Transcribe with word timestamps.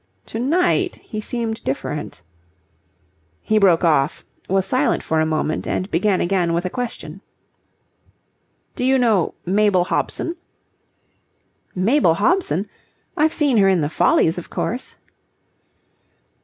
To 0.25 0.39
night 0.39 0.95
he 0.95 1.21
seemed 1.21 1.63
different. 1.63 2.23
He 3.43 3.59
broke 3.59 3.83
off, 3.83 4.25
was 4.49 4.65
silent 4.65 5.03
for 5.03 5.19
a 5.19 5.27
moment, 5.27 5.67
and 5.67 5.91
began 5.91 6.19
again 6.19 6.53
with 6.53 6.65
a 6.65 6.71
question. 6.71 7.21
"Do 8.75 8.83
you 8.83 8.97
know 8.97 9.35
Mabel 9.45 9.83
Hobson?" 9.83 10.37
"Mabel 11.75 12.15
Hobson? 12.15 12.67
I've 13.15 13.31
seen 13.31 13.57
her 13.57 13.69
in 13.69 13.81
the 13.81 13.89
'Follies,' 13.89 14.39
of 14.39 14.49
course." 14.49 14.95